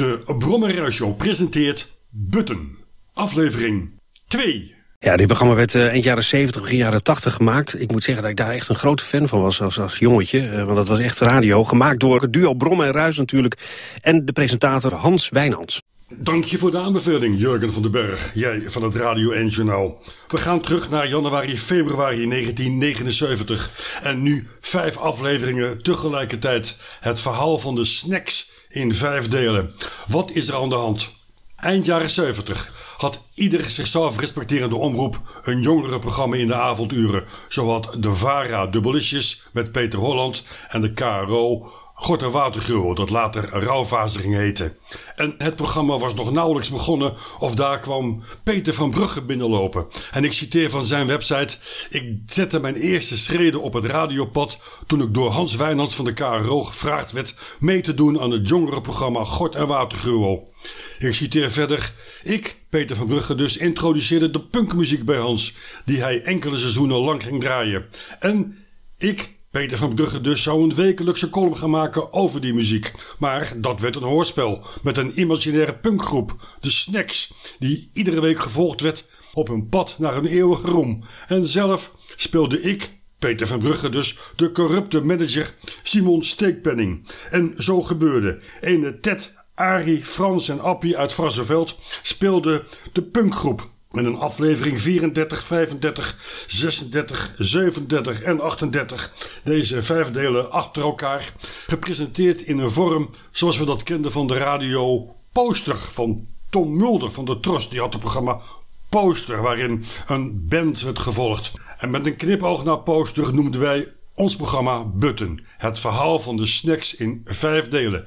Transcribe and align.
De 0.00 0.34
Brommer 0.38 0.92
Show 0.92 1.16
presenteert 1.16 2.00
Button, 2.10 2.76
aflevering 3.12 3.90
2. 4.28 4.74
Ja, 4.98 5.16
dit 5.16 5.26
programma 5.26 5.54
werd 5.54 5.74
uh, 5.74 5.86
eind 5.86 6.04
jaren 6.04 6.24
70, 6.24 6.60
begin 6.60 6.76
jaren 6.76 7.02
80 7.02 7.34
gemaakt. 7.34 7.80
Ik 7.80 7.90
moet 7.90 8.02
zeggen 8.02 8.22
dat 8.22 8.32
ik 8.32 8.38
daar 8.38 8.50
echt 8.50 8.68
een 8.68 8.74
grote 8.74 9.04
fan 9.04 9.28
van 9.28 9.40
was 9.40 9.60
als, 9.60 9.78
als 9.78 9.98
jongetje. 9.98 10.40
Uh, 10.40 10.56
want 10.56 10.74
dat 10.74 10.88
was 10.88 10.98
echt 10.98 11.18
radio. 11.18 11.64
Gemaakt 11.64 12.00
door 12.00 12.20
het 12.20 12.32
duo 12.32 12.54
Brom 12.54 12.82
en 12.82 12.92
Ruis 12.92 13.16
natuurlijk. 13.16 13.56
En 14.00 14.24
de 14.24 14.32
presentator 14.32 14.94
Hans 14.94 15.28
Wijnands. 15.28 15.80
Dank 16.14 16.44
je 16.44 16.58
voor 16.58 16.70
de 16.70 16.78
aanbeveling, 16.78 17.38
Jurgen 17.38 17.72
van 17.72 17.82
den 17.82 17.90
Berg. 17.90 18.30
Jij 18.34 18.62
van 18.66 18.82
het 18.82 18.94
Radio 18.94 19.30
1 19.30 19.48
Journaal. 19.48 20.02
We 20.28 20.36
gaan 20.36 20.60
terug 20.60 20.90
naar 20.90 21.08
januari, 21.08 21.58
februari 21.58 22.28
1979. 22.28 23.98
En 24.02 24.22
nu 24.22 24.48
vijf 24.60 24.96
afleveringen 24.96 25.82
tegelijkertijd. 25.82 26.76
Het 27.00 27.20
verhaal 27.20 27.58
van 27.58 27.74
de 27.74 27.84
snacks 27.84 28.49
in 28.70 28.94
vijf 28.94 29.28
delen. 29.28 29.74
Wat 30.06 30.30
is 30.30 30.48
er 30.48 30.54
aan 30.56 30.68
de 30.68 30.74
hand? 30.74 31.10
Eind 31.56 31.86
jaren 31.86 32.10
70 32.10 32.94
had 32.96 33.20
ieder 33.34 33.70
zichzelf 33.70 34.20
respecterende 34.20 34.76
omroep 34.76 35.20
een 35.42 35.62
jongerenprogramma 35.62 36.36
in 36.36 36.46
de 36.46 36.54
avonduren. 36.54 37.24
Zo 37.48 37.84
de 37.98 38.14
VARA 38.14 38.66
Dubbelisjes 38.66 39.42
met 39.52 39.72
Peter 39.72 39.98
Holland 39.98 40.42
en 40.68 40.80
de 40.80 40.92
KRO 40.92 41.72
Gort 42.02 42.22
en 42.22 42.30
Watergruwel, 42.30 42.94
dat 42.94 43.10
later 43.10 43.48
Rauwvazering 43.48 44.34
heette. 44.34 44.76
En 45.16 45.34
het 45.38 45.56
programma 45.56 45.98
was 45.98 46.14
nog 46.14 46.32
nauwelijks 46.32 46.70
begonnen 46.70 47.14
of 47.38 47.54
daar 47.54 47.80
kwam 47.80 48.22
Peter 48.42 48.74
van 48.74 48.90
Brugge 48.90 49.22
binnenlopen. 49.22 49.86
En 50.10 50.24
ik 50.24 50.32
citeer 50.32 50.70
van 50.70 50.86
zijn 50.86 51.06
website: 51.06 51.58
Ik 51.90 52.18
zette 52.26 52.60
mijn 52.60 52.74
eerste 52.74 53.18
schreden 53.18 53.62
op 53.62 53.72
het 53.72 53.84
radiopad 53.84 54.58
toen 54.86 55.02
ik 55.02 55.14
door 55.14 55.30
Hans 55.30 55.54
Wijnands 55.54 55.94
van 55.94 56.04
de 56.04 56.12
KRO 56.12 56.62
gevraagd 56.62 57.12
werd 57.12 57.34
mee 57.58 57.80
te 57.80 57.94
doen 57.94 58.20
aan 58.20 58.30
het 58.30 58.48
jongerenprogramma 58.48 59.24
Gort 59.24 59.54
en 59.54 59.66
Watergruwel. 59.66 60.52
Ik 60.98 61.14
citeer 61.14 61.50
verder: 61.50 61.92
Ik, 62.22 62.56
Peter 62.70 62.96
van 62.96 63.06
Brugge, 63.06 63.34
dus 63.34 63.56
introduceerde 63.56 64.30
de 64.30 64.40
punkmuziek 64.40 65.04
bij 65.04 65.18
Hans, 65.18 65.54
die 65.84 66.02
hij 66.02 66.22
enkele 66.22 66.58
seizoenen 66.58 66.98
lang 66.98 67.22
ging 67.22 67.40
draaien. 67.40 67.86
En 68.20 68.64
ik 68.98 69.38
Peter 69.50 69.78
van 69.78 69.94
Brugge 69.94 70.20
dus 70.20 70.42
zou 70.42 70.62
een 70.62 70.74
wekelijkse 70.74 71.30
column 71.30 71.56
gaan 71.56 71.70
maken 71.70 72.12
over 72.12 72.40
die 72.40 72.54
muziek. 72.54 72.92
Maar 73.18 73.52
dat 73.56 73.80
werd 73.80 73.96
een 73.96 74.02
hoorspel 74.02 74.64
met 74.82 74.96
een 74.96 75.20
imaginaire 75.20 75.74
punkgroep, 75.74 76.56
de 76.60 76.70
Snacks, 76.70 77.32
die 77.58 77.90
iedere 77.92 78.20
week 78.20 78.40
gevolgd 78.40 78.80
werd 78.80 79.08
op 79.32 79.48
een 79.48 79.68
pad 79.68 79.96
naar 79.98 80.16
een 80.16 80.26
eeuwige 80.26 80.66
roem. 80.66 81.04
En 81.26 81.46
zelf 81.46 81.94
speelde 82.16 82.60
ik, 82.60 83.00
Peter 83.18 83.46
van 83.46 83.58
Brugge 83.58 83.88
dus, 83.88 84.18
de 84.36 84.52
corrupte 84.52 85.04
manager 85.04 85.54
Simon 85.82 86.24
Steekpenning. 86.24 87.06
En 87.30 87.52
zo 87.56 87.82
gebeurde. 87.82 88.40
Ene 88.60 89.00
Ted, 89.00 89.34
Arie, 89.54 90.04
Frans 90.04 90.48
en 90.48 90.60
Appie 90.60 90.98
uit 90.98 91.12
Vrassenveld 91.12 91.78
speelden 92.02 92.62
de 92.92 93.02
punkgroep 93.02 93.68
met 93.90 94.04
een 94.04 94.16
aflevering 94.16 94.80
34, 94.80 95.44
35, 95.44 96.44
36, 96.46 97.34
37 97.38 98.22
en 98.22 98.40
38. 98.40 99.12
Deze 99.44 99.82
vijf 99.82 100.10
delen 100.10 100.50
achter 100.50 100.82
elkaar. 100.82 101.32
Gepresenteerd 101.66 102.42
in 102.42 102.58
een 102.58 102.70
vorm 102.70 103.10
zoals 103.30 103.58
we 103.58 103.64
dat 103.64 103.82
kenden 103.82 104.12
van 104.12 104.26
de 104.26 104.38
radio 104.38 105.14
Poster 105.32 105.78
van 105.78 106.26
Tom 106.50 106.76
Mulder 106.76 107.10
van 107.10 107.24
de 107.24 107.40
Tros. 107.40 107.68
Die 107.68 107.80
had 107.80 107.92
het 107.92 108.00
programma 108.00 108.40
Poster 108.88 109.42
waarin 109.42 109.84
een 110.06 110.46
band 110.48 110.80
werd 110.80 110.98
gevolgd. 110.98 111.52
En 111.78 111.90
met 111.90 112.06
een 112.06 112.16
knipoog 112.16 112.64
naar 112.64 112.78
Poster 112.78 113.34
noemden 113.34 113.60
wij 113.60 113.92
ons 114.14 114.36
programma 114.36 114.84
Button. 114.84 115.44
Het 115.58 115.78
verhaal 115.78 116.18
van 116.18 116.36
de 116.36 116.46
snacks 116.46 116.94
in 116.94 117.20
vijf 117.24 117.68
delen. 117.68 118.06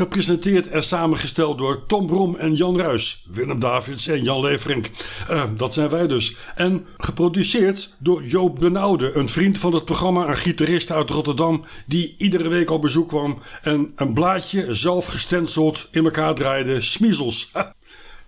Gepresenteerd 0.00 0.68
en 0.68 0.84
samengesteld 0.84 1.58
door 1.58 1.86
Tom 1.86 2.06
Brom 2.06 2.36
en 2.36 2.54
Jan 2.54 2.78
Ruis. 2.78 3.26
Willem 3.30 3.58
Davids 3.58 4.06
en 4.06 4.22
Jan 4.22 4.40
Leverink. 4.40 4.90
Uh, 5.30 5.42
dat 5.56 5.74
zijn 5.74 5.88
wij 5.88 6.06
dus. 6.06 6.36
En 6.54 6.86
geproduceerd 6.98 7.94
door 7.98 8.24
Joop 8.24 8.58
Benaude. 8.58 9.12
Een 9.14 9.28
vriend 9.28 9.58
van 9.58 9.74
het 9.74 9.84
programma, 9.84 10.28
een 10.28 10.36
gitarist 10.36 10.90
uit 10.90 11.10
Rotterdam. 11.10 11.64
Die 11.86 12.14
iedere 12.18 12.48
week 12.48 12.70
op 12.70 12.82
bezoek 12.82 13.08
kwam. 13.08 13.42
En 13.62 13.92
een 13.96 14.14
blaadje 14.14 14.74
zelf 14.74 15.06
gestenseld 15.06 15.88
in 15.90 16.04
elkaar 16.04 16.34
draaide. 16.34 16.80
Smiezels. 16.80 17.50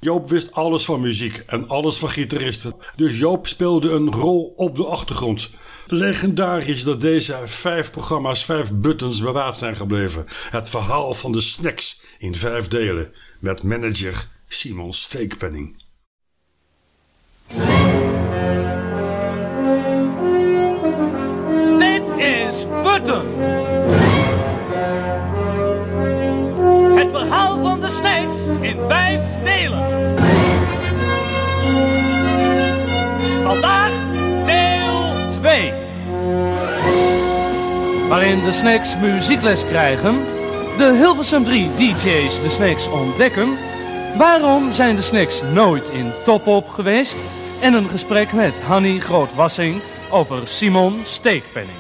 Joop 0.05 0.29
wist 0.29 0.53
alles 0.53 0.85
van 0.85 1.01
muziek 1.01 1.43
en 1.47 1.69
alles 1.69 1.99
van 1.99 2.09
gitaristen. 2.09 2.75
Dus 2.97 3.19
Joop 3.19 3.47
speelde 3.47 3.91
een 3.91 4.13
rol 4.13 4.53
op 4.57 4.77
de 4.77 4.87
achtergrond. 4.87 5.51
Legendarisch 5.87 6.85
dat 6.85 7.01
deze 7.01 7.39
vijf 7.45 7.91
programma's, 7.91 8.45
vijf 8.45 8.73
buttons 8.73 9.21
bewaard 9.21 9.57
zijn 9.57 9.77
gebleven. 9.77 10.25
Het 10.51 10.69
verhaal 10.69 11.15
van 11.15 11.33
de 11.33 11.41
snacks 11.41 12.03
in 12.19 12.35
vijf 12.35 12.69
delen 12.69 13.13
met 13.39 13.63
manager 13.63 14.27
Simon 14.49 14.93
Steekpenning. 14.93 15.83
Dit 21.79 22.05
is 22.17 22.67
Button. 22.83 23.27
Het 26.99 27.11
verhaal 27.11 27.63
van 27.63 27.81
de 27.81 27.89
snacks 27.89 28.39
in 28.61 28.81
vijf 28.89 29.42
2 35.53 35.73
waarin 38.09 38.45
de 38.45 38.53
Snacks 38.53 38.97
muziekles 38.97 39.65
krijgen, 39.65 40.15
de 40.77 40.97
Hilversum 40.97 41.45
3 41.45 41.71
DJ's 41.77 42.43
de 42.43 42.51
Snacks 42.51 42.89
ontdekken, 42.89 43.59
waarom 44.17 44.73
zijn 44.73 44.97
de 44.97 45.03
Snacks 45.03 45.43
nooit 45.53 45.89
in 45.89 46.13
Topop 46.25 46.69
geweest 46.69 47.17
en 47.61 47.75
een 47.75 47.89
gesprek 47.89 48.33
met 48.33 48.61
Hanny 48.61 48.99
Grootwassing 48.99 49.81
over 50.11 50.47
Simon 50.47 51.01
Steekpenning. 51.05 51.79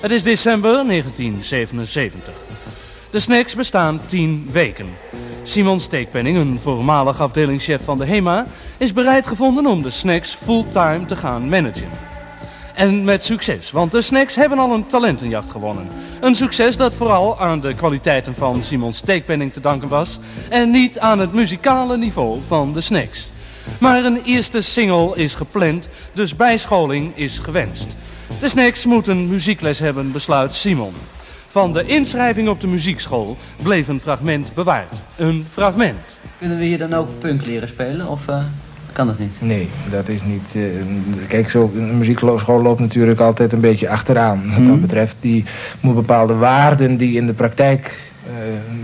Het 0.00 0.10
is 0.10 0.22
december 0.22 0.86
1977. 0.86 2.34
De 3.10 3.20
Snacks 3.20 3.54
bestaan 3.54 4.00
10 4.06 4.48
weken. 4.52 4.88
Simon 5.42 5.80
Steekpenning, 5.80 6.36
een 6.36 6.58
voormalig 6.62 7.20
afdelingschef 7.20 7.84
van 7.84 7.98
de 7.98 8.06
HEMA, 8.06 8.46
is 8.76 8.92
bereid 8.92 9.26
gevonden 9.26 9.66
om 9.66 9.82
de 9.82 9.90
Snacks 9.90 10.34
fulltime 10.44 11.04
te 11.04 11.16
gaan 11.16 11.48
managen. 11.48 12.15
En 12.76 13.04
met 13.04 13.22
succes, 13.22 13.70
want 13.70 13.92
de 13.92 14.02
Snacks 14.02 14.34
hebben 14.34 14.58
al 14.58 14.74
een 14.74 14.86
talentenjacht 14.86 15.50
gewonnen. 15.50 15.88
Een 16.20 16.34
succes 16.34 16.76
dat 16.76 16.94
vooral 16.94 17.40
aan 17.40 17.60
de 17.60 17.74
kwaliteiten 17.74 18.34
van 18.34 18.62
Simon 18.62 18.92
Steekpenning 18.92 19.52
te 19.52 19.60
danken 19.60 19.88
was... 19.88 20.18
en 20.48 20.70
niet 20.70 20.98
aan 20.98 21.18
het 21.18 21.32
muzikale 21.32 21.96
niveau 21.96 22.40
van 22.46 22.72
de 22.72 22.80
Snacks. 22.80 23.28
Maar 23.80 24.04
een 24.04 24.22
eerste 24.24 24.60
single 24.60 25.16
is 25.16 25.34
gepland, 25.34 25.88
dus 26.12 26.36
bijscholing 26.36 27.16
is 27.16 27.38
gewenst. 27.38 27.96
De 28.40 28.48
Snacks 28.48 28.84
moeten 28.84 29.28
muziekles 29.28 29.78
hebben, 29.78 30.12
besluit 30.12 30.54
Simon. 30.54 30.94
Van 31.48 31.72
de 31.72 31.84
inschrijving 31.84 32.48
op 32.48 32.60
de 32.60 32.66
muziekschool 32.66 33.36
bleef 33.62 33.88
een 33.88 34.00
fragment 34.00 34.54
bewaard. 34.54 35.02
Een 35.16 35.46
fragment. 35.52 36.18
Kunnen 36.38 36.58
we 36.58 36.64
hier 36.64 36.78
dan 36.78 36.94
ook 36.94 37.08
punk 37.18 37.46
leren 37.46 37.68
spelen? 37.68 38.08
Of, 38.08 38.28
uh 38.28 38.44
kan 38.96 39.06
dat 39.06 39.18
niet? 39.18 39.40
Nee, 39.40 39.68
dat 39.90 40.08
is 40.08 40.22
niet... 40.22 40.54
Uh, 40.54 40.64
kijk, 41.28 41.50
zo, 41.50 41.72
een 41.74 41.98
muziekschool 41.98 42.62
loopt 42.62 42.80
natuurlijk 42.80 43.20
altijd 43.20 43.52
een 43.52 43.60
beetje 43.60 43.88
achteraan. 43.88 44.42
Wat 44.48 44.58
dat 44.58 44.66
mhm. 44.66 44.80
betreft, 44.80 45.16
die 45.20 45.44
moet 45.80 45.94
bepaalde 45.94 46.34
waarden 46.34 46.96
die 46.96 47.16
in 47.16 47.26
de 47.26 47.32
praktijk 47.32 48.10
uh, 48.26 48.32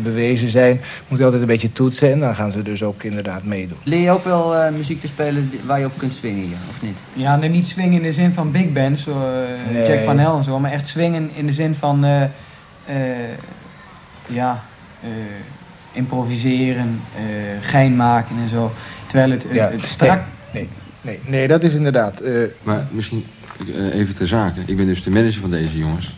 bewezen 0.03 0.49
zijn, 0.49 0.81
moet 1.09 1.19
je 1.19 1.25
altijd 1.25 1.43
een 1.43 1.49
beetje 1.49 1.73
toetsen. 1.73 2.13
En 2.13 2.21
dan 2.21 2.35
gaan 2.35 2.51
ze 2.51 2.63
dus 2.63 2.83
ook 2.83 3.03
inderdaad 3.03 3.45
meedoen. 3.45 3.79
Leer 3.83 4.01
je 4.01 4.11
ook 4.11 4.25
wel 4.25 4.55
uh, 4.55 4.69
muziek 4.77 5.01
te 5.01 5.07
spelen 5.07 5.51
waar 5.67 5.79
je 5.79 5.87
op 5.87 5.99
kunt 5.99 6.13
swingen 6.13 6.45
hier, 6.45 6.57
of 6.69 6.83
niet? 6.83 6.97
Ja, 7.13 7.37
nee, 7.37 7.49
niet 7.49 7.67
swingen 7.67 7.97
in 7.97 8.03
de 8.03 8.13
zin 8.13 8.33
van 8.33 8.51
big 8.51 8.73
bands, 8.73 9.03
zo, 9.03 9.15
nee. 9.73 9.89
Jack 9.89 10.05
Panel 10.05 10.39
en 10.39 10.45
zo. 10.45 10.59
Maar 10.59 10.73
echt 10.73 10.87
swingen 10.87 11.31
in 11.35 11.47
de 11.47 11.53
zin 11.53 11.75
van... 11.75 12.07
ja... 14.27 14.63
improviseren, 15.93 17.01
gein 17.61 17.97
maken 17.97 18.37
en 18.43 18.49
zo. 18.49 18.73
Terwijl 19.13 19.31
het, 19.31 19.47
ja, 19.53 19.71
het 19.71 19.85
strak... 19.85 20.23
Nee, 20.53 20.69
nee, 21.01 21.19
nee, 21.27 21.49
dat 21.49 21.63
is 21.63 21.73
inderdaad... 21.73 22.23
Uh... 22.23 22.47
Maar 22.63 22.85
misschien 22.91 23.25
uh, 23.67 23.95
even 23.95 24.15
ter 24.15 24.27
zake. 24.27 24.61
Ik 24.67 24.77
ben 24.77 24.87
dus 24.87 25.03
de 25.03 25.11
manager 25.11 25.41
van 25.41 25.51
deze 25.51 25.79
jongens. 25.79 26.15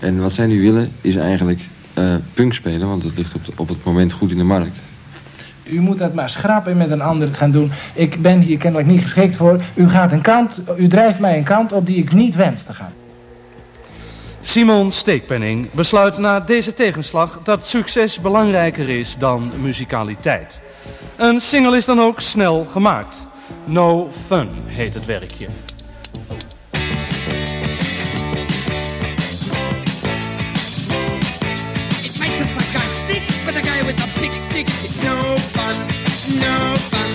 En 0.00 0.20
wat 0.20 0.32
zij 0.32 0.46
nu 0.46 0.62
willen 0.62 0.92
is 1.00 1.16
eigenlijk 1.16 1.60
uh, 1.98 2.14
punk 2.34 2.54
spelen, 2.54 2.88
want 2.88 3.02
het 3.02 3.16
ligt 3.16 3.34
op, 3.34 3.42
op 3.56 3.68
het 3.68 3.84
moment 3.84 4.12
goed 4.12 4.30
in 4.30 4.36
de 4.36 4.44
markt. 4.44 4.82
U 5.64 5.80
moet 5.80 5.98
dat 5.98 6.14
maar 6.14 6.30
schrappen 6.30 6.76
met 6.76 6.90
een 6.90 7.02
ander 7.02 7.28
gaan 7.34 7.50
doen. 7.50 7.72
Ik 7.92 8.22
ben 8.22 8.40
hier 8.40 8.58
kennelijk 8.58 8.90
niet 8.90 9.02
geschikt 9.02 9.36
voor. 9.36 9.60
U 9.74 9.88
gaat 9.88 10.12
een 10.12 10.22
kant, 10.22 10.62
u 10.76 10.88
drijft 10.88 11.18
mij 11.18 11.36
een 11.36 11.44
kant 11.44 11.72
op 11.72 11.86
die 11.86 11.96
ik 11.96 12.12
niet 12.12 12.34
wens 12.34 12.62
te 12.62 12.72
gaan. 12.72 12.92
Simon 14.40 14.90
Steekpenning 14.90 15.70
besluit 15.70 16.18
na 16.18 16.40
deze 16.40 16.72
tegenslag 16.72 17.40
dat 17.42 17.66
succes 17.66 18.20
belangrijker 18.20 18.88
is 18.88 19.16
dan 19.18 19.52
muzikaliteit. 19.60 20.62
Een 21.16 21.40
single 21.40 21.76
is 21.76 21.84
dan 21.84 22.00
ook 22.00 22.20
snel 22.20 22.64
gemaakt. 22.64 23.26
No 23.64 24.10
Fun 24.26 24.48
heet 24.66 24.94
het 24.94 25.04
werkje. 25.04 25.48
No 36.32 36.74
fun. 36.76 37.08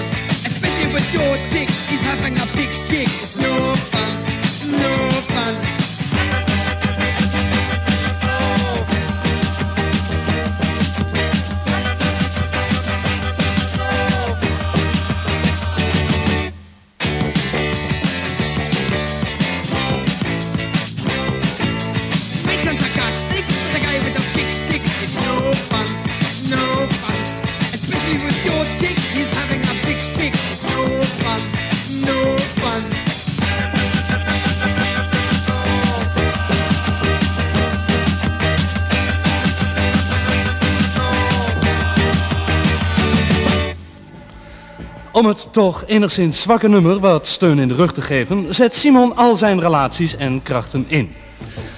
Especially 0.46 0.94
with 0.94 1.14
your 1.14 1.36
chick, 1.50 1.70
he's 1.70 2.02
having 2.02 2.38
a 2.38 2.46
big. 2.56 2.70
It's 2.92 3.36
no 3.36 3.74
fun, 3.76 4.19
Om 45.20 45.26
het 45.26 45.48
toch 45.52 45.84
enigszins 45.86 46.42
zwakke 46.42 46.68
nummer 46.68 47.00
wat 47.00 47.28
steun 47.28 47.60
in 47.60 47.68
de 47.68 47.74
rug 47.74 47.94
te 47.94 48.02
geven, 48.02 48.56
zet 48.56 48.74
Simon 48.74 49.16
al 49.16 49.36
zijn 49.36 49.60
relaties 49.60 50.16
en 50.16 50.42
krachten 50.44 50.86
in. 50.88 51.16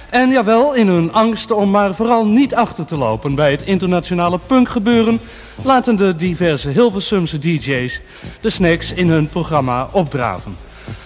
En 0.10 0.30
jawel, 0.30 0.74
in 0.74 0.88
hun 0.88 1.14
angst 1.14 1.52
om 1.52 1.70
maar 1.70 1.96
vooral 1.96 2.26
niet 2.26 2.56
achter 2.56 2.86
te 2.86 2.98
lopen 2.98 3.36
bij 3.36 3.52
het 3.52 3.64
internationale 3.64 4.40
punkgebeuren, 4.48 5.20
laten 5.64 5.96
de 5.96 6.16
diverse 6.16 6.70
Hilversumse 6.70 7.40
DJ's 7.40 8.02
de 8.42 8.50
snacks 8.50 8.94
in 8.94 9.10
hun 9.10 9.30
programma 9.30 9.90
opdraven. 9.92 10.58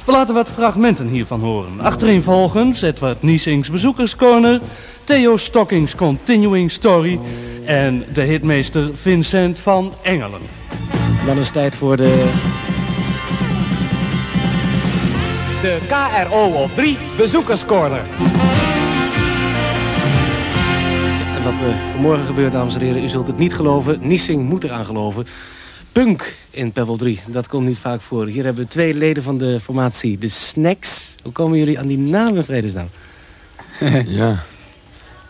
We 0.05 0.11
laten 0.11 0.33
wat 0.33 0.49
fragmenten 0.49 1.07
hiervan 1.07 1.39
horen. 1.39 1.79
Achtereenvolgens 1.79 2.81
Edward 2.81 3.21
Niesings 3.21 3.69
bezoekerscorner, 3.69 4.61
Theo 5.03 5.37
Stockings 5.37 5.95
Continuing 5.95 6.71
Story 6.71 7.19
en 7.65 8.05
de 8.13 8.21
hitmeester 8.21 8.95
Vincent 8.95 9.59
van 9.59 9.93
Engelen. 10.01 10.41
Dan 11.25 11.37
is 11.37 11.45
het 11.45 11.53
tijd 11.53 11.75
voor 11.77 11.97
de... 11.97 12.31
De 15.61 15.79
KRO 15.87 16.45
op 16.45 16.75
3 16.75 16.97
bezoekerscorner. 17.17 18.03
En 21.35 21.43
wat 21.43 21.57
we 21.57 21.89
vanmorgen 21.91 22.25
gebeurt, 22.25 22.51
dames 22.51 22.75
en 22.75 22.81
heren, 22.81 23.03
u 23.03 23.07
zult 23.07 23.27
het 23.27 23.37
niet 23.37 23.55
geloven. 23.55 24.07
Niesing 24.07 24.49
moet 24.49 24.63
eraan 24.63 24.85
geloven. 24.85 25.27
Punk 25.91 26.37
in 26.49 26.71
Pevel 26.71 26.97
3, 26.97 27.21
dat 27.27 27.47
komt 27.47 27.67
niet 27.67 27.77
vaak 27.77 28.01
voor. 28.01 28.25
Hier 28.25 28.43
hebben 28.43 28.63
we 28.63 28.69
twee 28.69 28.93
leden 28.93 29.23
van 29.23 29.37
de 29.37 29.59
formatie, 29.59 30.17
de 30.17 30.27
Snacks. 30.27 31.15
Hoe 31.23 31.31
komen 31.31 31.57
jullie 31.57 31.79
aan 31.79 31.87
die 31.87 31.97
naam 31.97 32.35
in 32.35 32.43
vredesnaam? 32.43 32.89
Ja. 34.05 34.43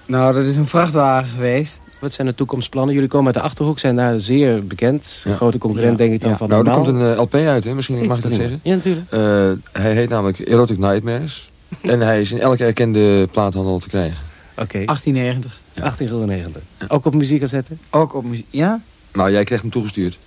Nou, 0.08 0.34
dat 0.34 0.44
is 0.44 0.56
een 0.56 0.68
vrachtwagen 0.68 1.30
geweest. 1.30 1.80
Wat 2.06 2.14
zijn 2.14 2.28
de 2.28 2.36
toekomstplannen? 2.36 2.94
Jullie 2.94 3.10
komen 3.10 3.26
uit 3.26 3.36
de 3.36 3.42
Achterhoek, 3.42 3.80
zijn 3.80 3.96
daar 3.96 4.20
zeer 4.20 4.66
bekend. 4.68 5.22
Een 5.24 5.32
Ja. 5.32 5.38
grote 5.38 5.58
concurrent, 5.58 5.98
denk 5.98 6.14
ik 6.14 6.22
dan, 6.22 6.30
Ja. 6.30 6.38
van 6.38 6.50
Nou, 6.50 6.68
er 6.68 6.74
komt 6.74 6.88
een 6.88 7.02
eh, 7.14 7.20
LP 7.20 7.34
uit, 7.36 7.64
hè? 7.64 7.74
misschien 7.74 8.06
mag 8.06 8.18
ik 8.18 8.24
dat 8.24 8.34
zeggen. 8.34 8.60
Ja, 8.64 8.76
natuurlijk. 8.76 9.12
Eh, 9.12 9.52
hij 9.82 9.94
heet 9.94 10.10
namelijk 10.10 10.40
Erotic 10.40 10.78
Nightmares. 10.78 11.48
en 11.82 12.00
hij 12.00 12.22
is 12.22 12.32
in 12.32 12.40
elke 12.40 12.66
erkende 12.66 13.28
plaathandel 13.32 13.80
te 13.80 13.88
krijgen. 13.88 14.18
Oké, 14.58 14.86
1890. 14.86 15.60
18 15.80 16.08
gulden 16.08 16.28
90. 16.28 16.62
Ook 16.88 17.06
op 17.06 17.14
muziekcassette? 17.14 17.74
Ook 17.90 18.14
op 18.14 18.24
muziek. 18.24 18.48
Ja? 18.50 18.82
Nou, 19.14 19.32
jij 19.32 19.44
krijgt 19.44 19.64
hem 19.64 19.72
toegestuurd. 19.74 20.18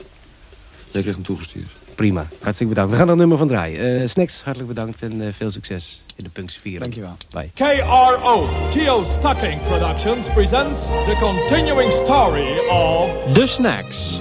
Jij 0.91 1.01
krijgt 1.01 1.15
hem 1.15 1.23
toegestuurd. 1.25 1.71
Prima, 1.99 2.27
hartstikke 2.41 2.73
bedankt. 2.75 2.91
We 2.91 2.97
gaan 2.97 3.06
er 3.06 3.12
een 3.12 3.19
nummer 3.19 3.39
van 3.39 3.49
draaien. 3.49 4.00
Eh, 4.00 4.09
Snacks, 4.09 4.43
hartelijk 4.43 4.69
bedankt 4.69 5.03
en 5.03 5.21
eh, 5.21 5.29
veel 5.33 5.50
succes 5.50 6.03
in 6.17 6.25
de 6.25 6.31
Punks 6.31 6.56
4. 6.56 6.81
Dankjewel. 6.81 7.17
Bye. 7.31 7.50
KRO 7.55 8.49
Geo 8.71 9.05
Stocking 9.05 9.62
Productions 9.62 10.29
presents 10.29 10.87
the 10.87 11.17
continuing 11.21 11.93
story 11.93 12.59
of 12.71 13.35
The 13.35 13.47
Snacks. 13.47 14.21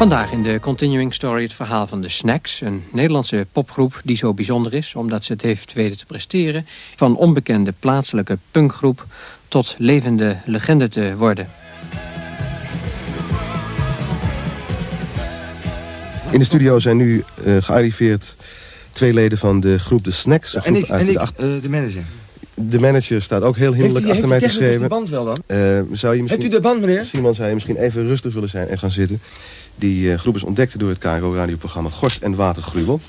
Vandaag 0.00 0.32
in 0.32 0.42
de 0.42 0.60
Continuing 0.60 1.14
Story 1.14 1.42
het 1.42 1.54
verhaal 1.54 1.86
van 1.86 2.00
de 2.00 2.08
Snacks. 2.08 2.60
Een 2.60 2.82
Nederlandse 2.92 3.46
popgroep 3.52 4.00
die 4.04 4.16
zo 4.16 4.34
bijzonder 4.34 4.74
is... 4.74 4.94
omdat 4.94 5.24
ze 5.24 5.32
het 5.32 5.42
heeft 5.42 5.72
weten 5.72 5.98
te 5.98 6.06
presteren... 6.06 6.66
van 6.96 7.16
onbekende 7.16 7.72
plaatselijke 7.78 8.38
punkgroep... 8.50 9.06
tot 9.48 9.74
levende 9.78 10.36
legende 10.44 10.88
te 10.88 11.16
worden. 11.16 11.48
In 16.30 16.38
de 16.38 16.44
studio 16.44 16.78
zijn 16.78 16.96
nu 16.96 17.24
eh, 17.44 17.56
gearriveerd 17.56 18.36
twee 18.90 19.12
leden 19.12 19.38
van 19.38 19.60
de 19.60 19.78
groep 19.78 20.04
De 20.04 20.10
Snacks. 20.10 20.54
een 20.54 20.62
en 20.62 20.74
groep 20.74 20.84
ik, 20.84 20.90
uit 20.90 21.00
en 21.00 21.06
de 21.06 21.12
ik 21.12 21.30
eh, 21.36 21.62
de 21.62 21.68
manager. 21.68 22.02
De 22.54 22.80
manager 22.80 23.22
staat 23.22 23.42
ook 23.42 23.56
heel 23.56 23.72
hinderlijk 23.72 24.08
achter 24.08 24.28
mij 24.28 24.40
geschreven. 24.40 24.88
band 24.88 25.08
wel 25.08 25.24
dan? 25.24 25.38
Eh, 25.46 25.56
zou 25.92 26.14
je 26.14 26.22
misschien, 26.22 26.26
Hebt 26.26 26.44
u 26.44 26.48
de 26.48 26.60
band, 26.60 26.80
meneer? 26.80 27.04
Simon, 27.04 27.34
zou 27.34 27.48
je 27.48 27.54
misschien 27.54 27.76
even 27.76 28.06
rustig 28.06 28.34
willen 28.34 28.48
zijn 28.48 28.68
en 28.68 28.78
gaan 28.78 28.90
zitten? 28.90 29.20
Die 29.80 30.12
eh, 30.12 30.18
groep 30.18 30.36
is 30.36 30.42
ontdekt 30.42 30.78
door 30.78 30.88
het 30.88 30.98
KRO-radioprogramma 30.98 31.88
Gorst 31.90 32.22
en 32.22 32.34
Watergruwel. 32.34 33.00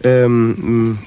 Ehm, 0.00 0.48
mm, 0.48 0.98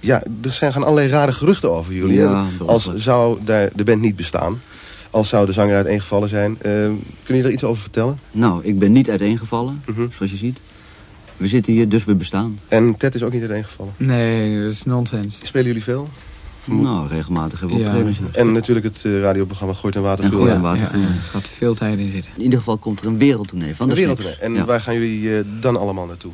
ja, 0.00 0.22
er 0.42 0.52
zijn 0.52 0.72
gaan 0.72 0.82
allerlei 0.82 1.08
rare 1.08 1.32
geruchten 1.32 1.70
over 1.72 1.92
jullie. 1.92 2.18
Ja. 2.18 2.48
Als 2.66 2.94
zou 2.94 3.38
daar 3.44 3.70
de 3.74 3.84
band 3.84 4.00
niet 4.00 4.16
bestaan. 4.16 4.60
Als 5.10 5.28
zou 5.28 5.46
de 5.46 5.52
zanger 5.52 5.74
uiteengevallen 5.76 6.28
zijn. 6.28 6.56
Ehm, 6.60 6.92
kun 7.24 7.36
je 7.36 7.42
er 7.42 7.50
iets 7.50 7.64
over 7.64 7.82
vertellen? 7.82 8.18
Nou, 8.30 8.64
ik 8.64 8.78
ben 8.78 8.92
niet 8.92 9.10
uiteengevallen, 9.10 9.82
Mhm. 9.86 10.06
zoals 10.16 10.30
je 10.32 10.36
ziet. 10.38 10.62
We 11.36 11.48
zitten 11.48 11.72
hier, 11.72 11.88
dus 11.88 12.04
we 12.04 12.14
bestaan. 12.14 12.58
En 12.68 12.96
Ted 12.96 13.14
is 13.14 13.22
ook 13.22 13.32
niet 13.32 13.40
uiteengevallen. 13.40 13.92
Nee, 13.96 14.62
dat 14.62 14.70
is 14.72 14.82
nonsens. 14.84 15.38
Spelen 15.42 15.66
jullie 15.66 15.82
veel? 15.82 16.08
Moet- 16.64 16.82
Nou, 16.82 17.08
regelmatig 17.08 17.60
hebben 17.60 17.76
we 17.78 17.82
Ja. 17.82 17.88
optredens. 17.88 18.18
ja. 18.18 18.24
En 18.32 18.52
natuurlijk 18.52 18.86
het 18.86 19.04
eh, 19.04 19.20
radioprogramma 19.20 19.74
Gooit 19.74 19.96
en 19.96 20.02
En 20.02 20.32
gooi 20.32 20.50
en 20.50 20.56
Ja, 20.56 20.60
water. 20.62 20.98
ja, 20.98 21.02
er 21.06 21.08
gaat 21.22 21.48
veel 21.48 21.74
tijd 21.74 21.98
in 21.98 22.10
zitten. 22.12 22.30
In 22.36 22.42
ieder 22.42 22.58
geval 22.58 22.78
komt 22.78 23.00
er 23.00 23.06
een 23.06 23.18
wereldtournee 23.18 23.74
van 23.76 23.88
Een 23.88 23.94
de 23.94 24.00
wereldtournee. 24.00 24.36
Snacks. 24.36 24.54
En 24.54 24.60
Ja. 24.60 24.66
waar 24.66 24.80
gaan 24.80 24.94
jullie 24.94 25.36
eh, 25.38 25.44
dan 25.60 25.76
allemaal 25.76 26.06
naartoe? 26.06 26.32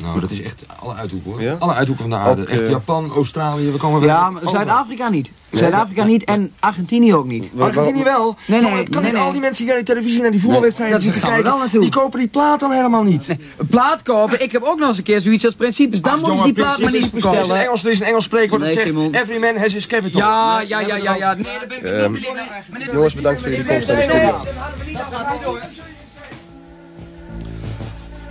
Nou, 0.00 0.20
dat 0.20 0.30
is 0.30 0.42
echt 0.42 0.64
alle 0.80 0.94
uithoeken 0.94 1.30
hoor. 1.30 1.42
Ja? 1.42 1.56
Alle 1.58 1.74
uithoeken 1.74 2.10
van 2.10 2.18
de 2.18 2.24
aarde. 2.26 2.42
Ook, 2.42 2.48
echt 2.48 2.60
eh, 2.60 2.70
Japan, 2.70 3.10
Australië, 3.14 3.70
we 3.70 3.78
komen 3.78 4.00
weer... 4.00 4.08
Ja, 4.08 4.30
maar 4.30 4.42
Zuid-Afrika 4.44 5.08
niet. 5.08 5.32
Zuid-Afrika 5.50 6.04
niet 6.04 6.24
en 6.24 6.52
Argentinië 6.58 7.14
ook 7.14 7.26
niet. 7.26 7.50
Argentinië 7.58 8.02
wel. 8.02 8.36
Nee, 8.46 8.60
nee, 8.60 8.70
Jongen, 8.70 8.88
kan 8.88 9.02
nee, 9.02 9.10
niet 9.10 9.18
nee. 9.18 9.26
al 9.26 9.32
die 9.32 9.40
mensen 9.40 9.58
die 9.58 9.66
naar 9.66 9.84
die 9.84 9.94
televisie 9.94 10.22
naar 10.22 10.30
die 10.30 10.40
voetbalwedstrijden 10.40 11.02
zitten 11.02 11.20
kijken, 11.20 11.80
die 11.80 11.90
kopen 11.90 12.18
die 12.18 12.28
plaat 12.28 12.60
dan 12.60 12.72
helemaal 12.72 13.02
niet. 13.02 13.28
Een 13.28 13.66
plaat 13.66 14.02
kopen, 14.02 14.42
ik 14.42 14.52
heb 14.52 14.62
ook 14.62 14.78
nog 14.78 14.88
eens 14.88 14.98
een 14.98 15.04
keer 15.04 15.20
zoiets 15.20 15.44
als 15.44 15.54
principes. 15.54 16.00
Dan 16.00 16.12
Ach, 16.12 16.18
moeten 16.18 16.36
ze 16.36 16.42
jongen, 16.42 16.54
die 16.54 16.64
plaat 16.64 16.78
maar 16.80 16.92
niet 16.92 17.04
Er 17.04 17.10
bestellen. 17.10 17.60
Engels, 17.60 17.84
er 17.84 17.90
is 17.90 18.00
een 18.00 18.06
Engels 18.06 18.24
spreekwoord 18.24 18.62
dat 18.62 18.72
zegt, 18.72 18.94
every 19.10 19.38
man 19.38 19.56
has 19.56 19.72
his 19.72 19.86
capital. 19.86 20.20
Ja, 20.20 20.60
ja, 20.60 20.80
ja, 20.80 20.96
ja, 20.96 21.14
ja. 21.14 21.34
Nee, 21.34 21.44
daar 21.44 21.66
ben 21.68 21.78
ik 21.78 21.84
Ehm, 21.84 22.12
niet 22.12 22.90
Jongens, 22.92 23.14
bedankt 23.14 23.40
voor 23.40 23.50
jullie 23.50 23.66
komst 23.66 23.88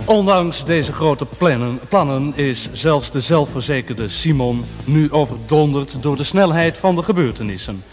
Ondanks 0.04 0.64
deze 0.64 0.92
grote 0.92 1.26
plannen, 1.88 2.32
is 2.36 2.68
zelfs 2.72 3.10
de 3.10 3.20
zelfverzekerde 3.20 4.08
Simon 4.08 4.64
nu 4.84 5.12
overdonderd 5.12 6.02
door 6.02 6.16
de 6.16 6.24
snelheid 6.24 6.78
van 6.78 6.96
de 6.96 7.02
gebeurtenissen. 7.02 7.84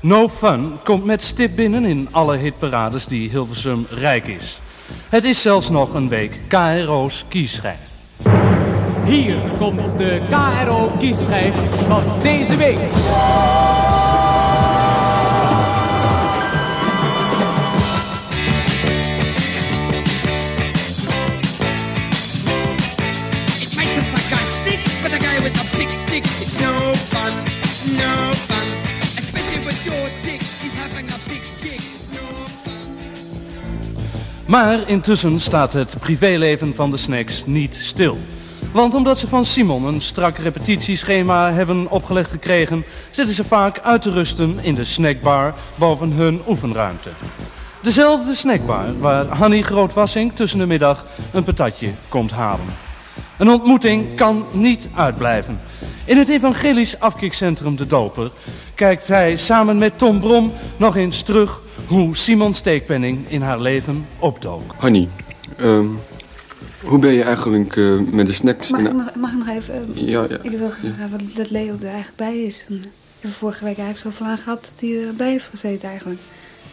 No 0.00 0.28
Fun 0.28 0.78
komt 0.84 1.04
met 1.04 1.22
stip 1.22 1.56
binnen 1.56 1.84
in 1.84 2.08
alle 2.10 2.36
hitparades 2.36 3.06
die 3.06 3.30
Hilversum 3.30 3.86
rijk 3.90 4.26
is. 4.26 4.60
Het 5.08 5.24
is 5.24 5.42
zelfs 5.42 5.70
nog 5.70 5.94
een 5.94 6.08
week 6.08 6.40
KRO's 6.48 7.24
kiesschijf. 7.28 7.78
Hier 9.04 9.36
komt 9.58 9.98
de 9.98 10.20
KRO 10.28 10.92
kiesschijf 10.98 11.54
van 11.86 12.02
deze 12.22 12.56
week. 12.56 12.78
Maar 34.56 34.88
intussen 34.88 35.40
staat 35.40 35.72
het 35.72 35.96
privéleven 36.00 36.74
van 36.74 36.90
de 36.90 36.96
snacks 36.96 37.46
niet 37.46 37.74
stil. 37.74 38.18
Want 38.72 38.94
omdat 38.94 39.18
ze 39.18 39.28
van 39.28 39.44
Simon 39.44 39.84
een 39.84 40.00
strak 40.00 40.38
repetitieschema 40.38 41.52
hebben 41.52 41.90
opgelegd 41.90 42.30
gekregen, 42.30 42.84
zitten 43.10 43.34
ze 43.34 43.44
vaak 43.44 43.78
uit 43.78 44.02
te 44.02 44.10
rusten 44.10 44.58
in 44.62 44.74
de 44.74 44.84
snackbar 44.84 45.54
boven 45.74 46.10
hun 46.12 46.40
oefenruimte. 46.48 47.08
Dezelfde 47.82 48.34
snackbar 48.34 48.98
waar 48.98 49.26
Hanny 49.26 49.62
Grootwassing 49.62 50.32
tussen 50.34 50.58
de 50.58 50.66
middag 50.66 51.06
een 51.32 51.44
patatje 51.44 51.90
komt 52.08 52.30
halen. 52.30 52.66
Een 53.38 53.50
ontmoeting 53.50 54.16
kan 54.16 54.46
niet 54.52 54.88
uitblijven. 54.94 55.60
In 56.04 56.18
het 56.18 56.28
evangelisch 56.28 56.98
afkikcentrum 57.00 57.76
De 57.76 57.86
Doper 57.86 58.30
kijkt 58.76 59.06
hij 59.06 59.36
samen 59.36 59.78
met 59.78 59.98
Tom 59.98 60.20
Brom 60.20 60.52
nog 60.76 60.96
eens 60.96 61.22
terug 61.22 61.60
hoe 61.86 62.16
Simon 62.16 62.54
Steekpenning 62.54 63.30
in 63.30 63.42
haar 63.42 63.60
leven 63.60 64.06
opdook. 64.18 64.74
Hanny, 64.76 65.08
ehm, 65.56 65.86
hoe 66.82 66.98
ben 66.98 67.12
je 67.12 67.22
eigenlijk 67.22 67.76
eh, 67.76 67.98
met 68.12 68.26
de 68.26 68.32
snacks? 68.32 68.70
Mag, 68.70 68.80
en- 68.80 68.86
ik 68.86 68.92
nog, 68.92 69.14
mag 69.14 69.30
ik 69.32 69.38
nog 69.38 69.48
even... 69.48 69.74
eh, 69.74 70.08
Ja, 70.08 70.26
ja. 70.28 70.38
Ik 70.42 70.58
wil 70.58 70.70
graag 70.70 71.10
wat- 71.10 71.20
dat 71.34 71.50
Leo 71.50 71.74
er 71.74 71.84
eigenlijk 71.86 72.16
bij 72.16 72.38
is. 72.42 72.64
En, 72.68 72.74
Ik 73.18 73.22
heb 73.22 73.30
vorige 73.32 73.64
week 73.64 73.78
eigenlijk 73.78 74.14
zoveel 74.16 74.32
aan 74.32 74.38
gehad 74.38 74.60
dat 74.60 74.88
hij 74.90 75.06
erbij 75.06 75.30
heeft 75.30 75.48
gezeten 75.48 75.88
eigenlijk. 75.88 76.20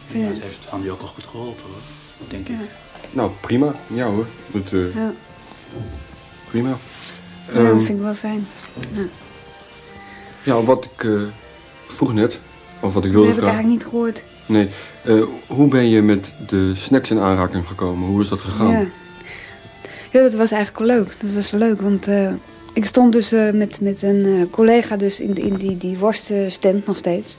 Ja, 0.06 0.18
Ja. 0.20 0.26
het 0.26 0.42
heeft 0.42 0.66
Andy 0.70 0.88
ook 0.88 1.00
al 1.00 1.06
goed 1.06 1.24
geholpen 1.24 1.62
hoor, 1.62 2.28
denk 2.28 2.48
ik. 2.48 2.54
Ja. 2.56 2.62
Nou, 3.10 3.30
prima. 3.40 3.74
Ja 3.86 4.04
hoor. 4.06 4.26
Dat, 4.52 4.72
eh, 4.72 4.94
Ja. 4.94 5.12
Prima. 6.50 6.68
Ja, 6.68 7.54
Ehm, 7.54 7.64
dat 7.64 7.76
vind 7.76 7.98
ik 7.98 8.04
wel 8.04 8.14
fijn. 8.14 8.46
Ja. 8.94 9.02
ja, 10.42 10.62
wat 10.62 10.84
ik 10.84 11.04
eh, 11.04 11.10
vroeg 11.88 12.14
net, 12.14 12.38
of 12.80 12.94
wat 12.94 13.04
ik 13.04 13.12
Dat 13.12 13.22
wilde 13.22 13.26
heb 13.26 13.36
ik 13.36 13.44
eigenlijk 13.48 13.74
niet 13.74 13.84
gehoord. 13.90 14.22
Nee, 14.46 14.68
eh, 15.02 15.22
hoe 15.46 15.68
ben 15.68 15.88
je 15.88 16.02
met 16.02 16.24
de 16.48 16.72
snacks 16.76 17.10
in 17.10 17.18
aanraking 17.18 17.66
gekomen? 17.66 18.08
Hoe 18.08 18.22
is 18.22 18.28
dat 18.28 18.40
gegaan? 18.40 18.70
Ja. 18.70 18.86
ja, 20.10 20.22
dat 20.22 20.34
was 20.34 20.50
eigenlijk 20.50 20.86
wel 20.86 20.96
leuk. 20.96 21.16
Dat 21.20 21.32
was 21.32 21.50
wel 21.50 21.60
leuk, 21.60 21.80
want 21.80 22.08
eh, 22.08 22.32
ik 22.72 22.84
stond 22.84 23.12
dus 23.12 23.32
eh, 23.32 23.50
met, 23.50 23.80
met 23.80 24.02
een 24.02 24.48
collega 24.50 24.96
dus 24.96 25.20
in, 25.20 25.34
in 25.34 25.54
die, 25.54 25.76
die 25.76 25.98
worststand 25.98 26.86
nog 26.86 26.96
steeds. 26.96 27.36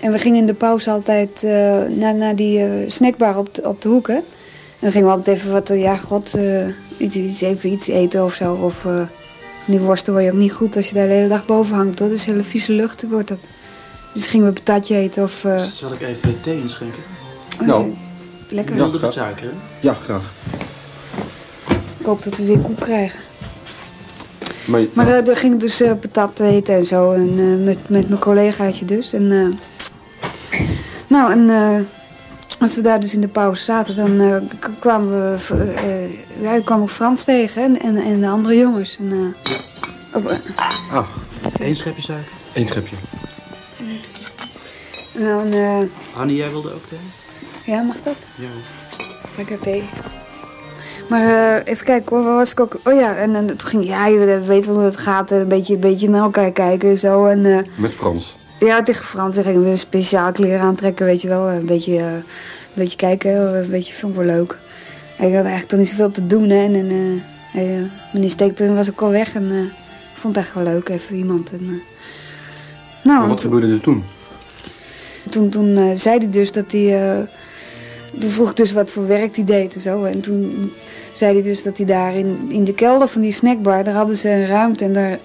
En 0.00 0.12
we 0.12 0.18
gingen 0.18 0.38
in 0.38 0.46
de 0.46 0.54
pauze 0.54 0.90
altijd 0.90 1.42
naar, 1.96 2.14
naar 2.14 2.36
die 2.36 2.84
snackbar 2.86 3.38
op 3.38 3.54
de, 3.54 3.68
op 3.68 3.82
de 3.82 3.88
hoeken. 3.88 4.14
En 4.14 4.22
dan 4.80 4.92
gingen 4.92 5.06
we 5.06 5.14
altijd 5.14 5.36
even 5.36 5.52
wat, 5.52 5.68
ja 5.68 5.96
god, 5.96 6.36
iets, 6.96 7.14
iets, 7.14 7.40
even 7.40 7.70
iets 7.70 7.88
eten 7.88 8.24
of 8.24 8.34
zo. 8.34 8.54
Of 8.54 8.86
die 9.64 9.78
worsten 9.78 10.12
word 10.12 10.24
je 10.24 10.30
ook 10.32 10.38
niet 10.38 10.52
goed 10.52 10.76
als 10.76 10.88
je 10.88 10.94
daar 10.94 11.06
de 11.06 11.12
hele 11.12 11.28
dag 11.28 11.46
boven 11.46 11.74
hangt. 11.76 11.98
Dat 11.98 12.10
is 12.10 12.24
hele 12.24 12.42
vieze 12.42 12.72
lucht 12.72 13.08
wordt 13.08 13.28
dat. 13.28 13.38
Dus 14.14 14.26
gingen 14.26 14.46
we 14.46 14.52
patatje 14.52 14.96
eten 14.96 15.22
of... 15.22 15.44
eh, 15.44 15.62
Zal 15.62 15.92
ik 15.92 16.00
even 16.00 16.40
thee 16.40 16.60
inschenken? 16.60 17.02
Nou, 17.60 17.92
lekker. 18.48 18.74
Wilde 18.74 18.98
met 19.00 19.12
suiker, 19.12 19.42
hè? 19.44 19.50
Ja, 19.80 19.94
graag. 19.94 20.32
Ik 21.98 22.06
hoop 22.06 22.22
dat 22.22 22.36
we 22.36 22.44
weer 22.44 22.58
koek 22.58 22.80
krijgen. 22.80 23.20
Maar, 24.66 24.80
Maar 24.92 25.16
eh 25.18 25.24
daar 25.24 25.36
ging 25.36 25.54
ik 25.54 25.60
dus 25.60 25.80
eh, 25.80 25.92
patat 26.00 26.40
eten 26.40 26.74
en 26.74 26.84
zo. 26.86 27.12
En, 27.12 27.34
eh, 27.38 27.64
met, 27.64 27.88
met 27.88 28.08
mijn 28.08 28.20
collegaatje 28.20 28.84
dus. 28.84 29.12
En, 29.12 29.32
eh, 29.32 30.58
nou, 31.06 31.32
en 31.32 31.50
eh, 31.50 31.80
als 32.60 32.74
we 32.74 32.80
daar 32.80 33.00
dus 33.00 33.14
in 33.14 33.20
de 33.20 33.28
pauze 33.28 33.62
zaten, 33.62 33.96
dan 33.96 34.20
eh, 34.20 34.36
kwamen 34.78 35.10
we... 35.10 35.64
eh 35.74 36.42
ja, 36.42 36.52
ik 36.52 36.64
kwam 36.64 36.82
ook 36.82 36.90
Frans 36.90 37.24
tegen 37.24 37.62
en, 37.62 37.80
en, 37.80 37.96
en 37.96 38.20
de 38.20 38.28
andere 38.28 38.56
jongens. 38.56 38.96
En, 38.98 39.34
eh, 39.44 39.56
op, 40.14 40.26
eh, 40.26 40.36
Ah, 40.92 41.06
Eén 41.58 41.76
schepje 41.76 42.02
suiker. 42.02 42.32
één 42.52 42.66
schepje. 42.66 42.96
nou, 45.12 45.46
en, 45.46 45.52
eh, 45.52 46.18
Annie, 46.20 46.36
jij 46.36 46.50
wilde 46.50 46.74
ook 46.74 46.84
thee? 46.88 46.98
ja, 47.64 47.82
mag 47.82 47.96
dat? 48.02 48.16
Ja. 48.34 48.46
Lekker 49.36 49.58
thee. 49.58 49.88
Maar 51.08 51.56
eh, 51.56 51.72
even 51.72 51.84
kijken 51.86 52.16
hoor, 52.16 52.24
waar 52.24 52.36
was 52.36 52.50
ik 52.52 52.60
ook? 52.60 52.80
Oh 52.84 52.94
ja, 52.94 53.14
en, 53.16 53.34
en 53.34 53.46
toen 53.46 53.68
ging 53.68 53.86
ja, 53.86 54.06
je 54.06 54.40
weet 54.40 54.66
wel 54.66 54.74
hoe 54.74 54.84
het 54.84 54.96
gaat. 54.96 55.30
Een 55.30 55.48
beetje, 55.48 55.74
een 55.74 55.80
beetje 55.80 56.08
naar 56.08 56.22
elkaar 56.22 56.50
kijken 56.52 56.88
en 56.88 56.98
zo. 56.98 57.26
En, 57.26 57.46
eh, 57.46 57.58
Met 57.76 57.92
Frans. 57.92 58.36
Ja, 58.60 58.82
tegen 58.82 59.04
Frans 59.04 59.38
gingen 59.38 59.70
we 59.70 59.76
speciaal 59.76 60.32
kleren 60.32 60.60
aantrekken, 60.60 61.06
weet 61.06 61.20
je 61.22 61.28
wel. 61.28 61.48
Een 61.48 61.66
beetje, 61.66 61.96
eh, 61.96 62.12
een 62.12 62.22
beetje 62.74 62.96
kijken, 62.96 63.56
een 63.62 63.70
beetje 63.70 64.08
ik 64.08 64.14
wel 64.14 64.24
leuk. 64.24 64.56
En 65.16 65.26
ik 65.26 65.34
had 65.34 65.44
eigenlijk 65.44 65.68
toch 65.68 65.78
niet 65.78 65.88
zoveel 65.88 66.10
te 66.10 66.26
doen, 66.26 66.48
hè. 66.48 66.64
En, 66.64 66.74
en 66.74 67.22
eh, 67.54 67.76
eh, 67.78 67.84
meneer 68.12 68.30
Steekpunt 68.30 68.74
was 68.76 68.90
ook 68.90 69.00
al 69.00 69.10
weg 69.10 69.34
en 69.34 69.50
eh, 69.50 69.62
ik 69.62 70.16
vond 70.16 70.36
het 70.36 70.44
echt 70.44 70.54
wel 70.54 70.64
leuk, 70.64 70.88
even 70.88 71.16
iemand. 71.16 71.50
En, 71.50 71.60
eh, 71.60 71.68
nou, 73.04 73.18
maar 73.18 73.28
wat 73.28 73.40
gebeurde 73.40 73.72
er 73.72 73.80
toen? 73.80 74.04
toen, 75.30 75.48
toen 75.48 75.76
eh, 75.76 75.96
zei 75.96 76.18
hij 76.18 76.30
dus 76.30 76.52
dat 76.52 76.72
hij... 76.72 77.10
eh, 77.10 77.18
toen 78.20 78.30
vroeg 78.30 78.50
ik 78.50 78.56
dus 78.56 78.72
wat 78.72 78.90
voor 78.90 79.06
werk 79.06 79.36
hij 79.36 79.44
deed 79.44 79.74
en 79.74 79.80
zo. 79.80 80.04
En 80.04 80.20
toen 80.20 80.72
zei 81.12 81.32
hij 81.34 81.42
dus 81.42 81.62
dat 81.62 81.76
hij 81.76 81.86
daar 81.86 82.14
in, 82.16 82.38
in 82.48 82.64
de 82.64 82.74
kelder 82.74 83.08
van 83.08 83.20
die 83.20 83.32
snackbar... 83.32 83.84
daar 83.84 83.94
hadden 83.94 84.16
ze 84.16 84.28
een 84.28 84.46
ruimte 84.46 84.84
en 84.84 84.92
daar 84.92 85.18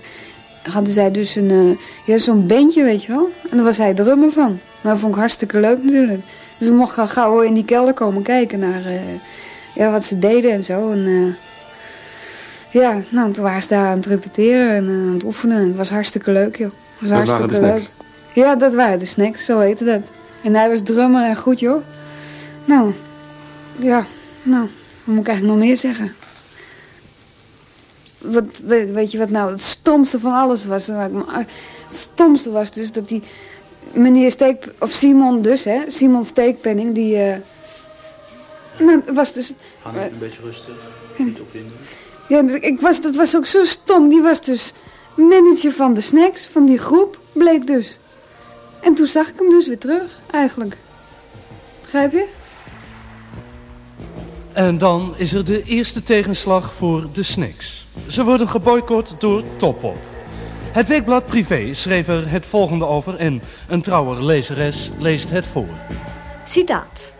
hadden 0.72 0.94
zij 0.94 1.12
dus 1.12 1.36
een... 1.36 1.50
eh, 1.50 1.86
ja, 2.06 2.18
zo'n 2.18 2.48
bandje, 2.48 2.84
weet 2.84 3.04
je 3.04 3.12
wel. 3.12 3.30
En 3.50 3.56
daar 3.58 3.66
was 3.66 3.78
hij 3.78 3.94
drummer 3.94 4.32
van. 4.32 4.60
Nou, 4.82 4.94
dat 4.94 5.00
vond 5.00 5.14
ik 5.14 5.20
hartstikke 5.20 5.60
leuk 5.60 5.84
natuurlijk. 5.84 6.22
Dus 6.58 6.68
ik 6.68 6.74
mocht 6.74 6.98
gauw 7.12 7.42
in 7.42 7.54
die 7.54 7.66
kelder 7.66 7.94
komen 7.94 8.22
kijken 8.24 8.60
naar... 8.60 8.86
eh, 8.86 9.00
ja, 9.76 9.92
wat 9.92 10.06
ze 10.06 10.20
deden 10.20 10.52
en 10.52 10.64
zo. 10.64 10.92
En, 10.92 11.06
eh, 11.06 11.34
ja, 12.82 12.98
nou, 13.10 13.32
toen 13.32 13.44
waren 13.44 13.62
ze 13.62 13.68
daar 13.68 13.88
aan 13.88 13.96
het 13.98 14.06
repeteren 14.06 14.70
en 14.76 14.90
aan 14.90 15.14
het 15.14 15.24
oefenen. 15.24 15.58
En 15.58 15.68
het 15.68 15.76
was 15.76 15.90
hartstikke 15.90 16.32
leuk, 16.32 16.56
joh. 16.58 16.72
Het 17.00 17.10
was 17.10 17.10
Dat 17.10 17.18
waren 17.28 17.36
hartstikke 17.36 17.68
de 17.68 17.74
leuk. 17.74 17.90
Ja, 18.34 18.56
dat 18.56 18.74
waren 18.74 19.00
de 19.00 19.06
snacks, 19.06 19.46
zo 19.46 19.60
heette 19.60 19.86
dat. 19.86 20.02
En 20.44 20.56
hij 20.56 20.70
was 20.70 20.82
drummer 20.84 21.26
en 21.26 21.36
goed, 21.36 21.60
joh. 21.60 21.84
Nou, 22.66 22.94
ja, 23.78 24.06
nou, 24.44 24.62
wat 25.04 25.16
moet 25.16 25.24
ik 25.24 25.28
eigenlijk 25.28 25.58
nog 25.58 25.68
meer 25.68 25.78
zeggen? 25.78 26.14
Wat, 28.32 28.46
weet, 28.64 28.92
weet 28.92 29.12
je 29.12 29.18
wat 29.18 29.30
nou 29.30 29.52
het 29.52 29.62
stomste 29.62 30.20
van 30.20 30.32
alles 30.32 30.66
was? 30.66 30.88
Me- 30.88 31.46
Het 31.88 31.98
stomste 31.98 32.52
was 32.52 32.72
dus 32.72 32.92
dat 32.92 33.10
die 33.10 33.24
meneer 33.94 34.32
Steek... 34.32 34.68
Of 34.80 34.92
Simon 34.92 35.42
dus, 35.42 35.64
hè. 35.64 35.80
Simon 35.88 36.26
Steekpenning, 36.26 36.96
die... 36.96 37.18
eh 37.18 37.38
nou, 38.80 39.02
was 39.14 39.34
dus... 39.34 39.54
Annie, 39.82 40.02
een 40.02 40.18
beetje 40.20 40.42
rustig. 40.42 40.76
Niet 41.18 41.40
opwinden. 41.40 41.74
Ja, 42.28 42.42
dus 42.42 42.54
ik 42.54 42.80
was, 42.82 43.02
dat 43.02 43.16
was 43.16 43.36
ook 43.36 43.46
zo 43.46 43.64
stom. 43.64 44.10
Die 44.10 44.22
was 44.22 44.42
dus 44.42 44.74
manager 45.16 45.72
van 45.72 45.94
de 45.94 46.02
snacks, 46.02 46.46
van 46.46 46.66
die 46.66 46.78
groep, 46.78 47.20
bleek 47.34 47.68
dus. 47.68 48.00
En 48.82 48.96
toen 48.96 49.08
zag 49.08 49.28
ik 49.28 49.34
hem 49.38 49.50
dus 49.50 49.68
weer 49.68 49.78
terug, 49.78 50.20
eigenlijk. 50.32 50.78
Begrijp 51.82 52.12
je? 52.12 52.26
En 54.54 54.78
dan 54.78 55.14
is 55.18 55.34
er 55.34 55.46
de 55.46 55.64
eerste 55.64 56.04
tegenslag 56.04 56.74
voor 56.74 57.08
de 57.14 57.24
Snakes. 57.24 57.85
Ze 58.08 58.24
worden 58.24 58.50
geboycott 58.50 59.16
door 59.20 59.44
Topop. 59.58 59.98
Het 60.72 60.88
weekblad 60.88 61.26
Privé 61.26 61.74
schreef 61.74 62.08
er 62.08 62.30
het 62.30 62.46
volgende 62.46 62.86
over 62.86 63.16
en 63.16 63.42
een 63.68 63.82
trouwe 63.82 64.24
lezeres 64.24 64.92
leest 65.00 65.30
het 65.30 65.46
voor. 65.46 65.68
Citaat. 66.46 67.14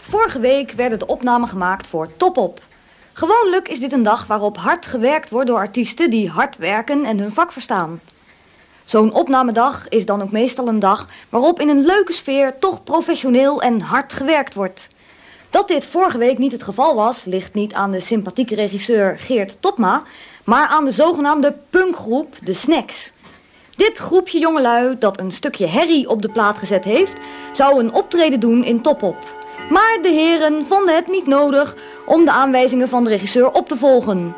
Vorige 0.00 0.40
week 0.40 0.72
werden 0.72 0.98
de 0.98 1.06
opnamen 1.06 1.48
gemaakt 1.48 1.86
voor 1.86 2.08
Top 2.16 2.36
Op. 2.36 2.60
Gewoonlijk 3.12 3.68
is 3.68 3.80
dit 3.80 3.92
een 3.92 4.02
dag 4.02 4.26
waarop 4.26 4.56
hard 4.56 4.86
gewerkt 4.86 5.30
wordt 5.30 5.46
door 5.46 5.58
artiesten 5.58 6.10
die 6.10 6.30
hard 6.30 6.56
werken 6.56 7.04
en 7.04 7.18
hun 7.18 7.32
vak 7.32 7.52
verstaan. 7.52 8.00
Zo'n 8.84 9.12
opnamedag 9.12 9.88
is 9.88 10.06
dan 10.06 10.22
ook 10.22 10.30
meestal 10.30 10.68
een 10.68 10.78
dag 10.78 11.08
waarop 11.28 11.60
in 11.60 11.68
een 11.68 11.84
leuke 11.84 12.12
sfeer 12.12 12.58
toch 12.58 12.84
professioneel 12.84 13.62
en 13.62 13.80
hard 13.80 14.12
gewerkt 14.12 14.54
wordt. 14.54 14.88
Dat 15.54 15.68
dit 15.68 15.86
vorige 15.86 16.18
week 16.18 16.38
niet 16.38 16.52
het 16.52 16.62
geval 16.62 16.94
was, 16.94 17.24
ligt 17.24 17.54
niet 17.54 17.72
aan 17.72 17.90
de 17.90 18.00
sympathieke 18.00 18.54
regisseur 18.54 19.18
Geert 19.18 19.56
Topma, 19.60 20.02
maar 20.44 20.66
aan 20.66 20.84
de 20.84 20.90
zogenaamde 20.90 21.54
punkgroep 21.70 22.34
De 22.42 22.52
Snacks. 22.52 23.12
Dit 23.76 23.98
groepje 23.98 24.38
jongelui 24.38 24.96
dat 24.98 25.20
een 25.20 25.30
stukje 25.30 25.66
herrie 25.66 26.08
op 26.08 26.22
de 26.22 26.28
plaat 26.28 26.58
gezet 26.58 26.84
heeft, 26.84 27.12
zou 27.52 27.80
een 27.80 27.92
optreden 27.92 28.40
doen 28.40 28.64
in 28.64 28.82
Topop. 28.82 29.16
Maar 29.70 29.98
de 30.02 30.08
heren 30.08 30.66
vonden 30.66 30.94
het 30.94 31.08
niet 31.08 31.26
nodig 31.26 31.76
om 32.06 32.24
de 32.24 32.32
aanwijzingen 32.32 32.88
van 32.88 33.04
de 33.04 33.10
regisseur 33.10 33.50
op 33.50 33.68
te 33.68 33.76
volgen. 33.76 34.34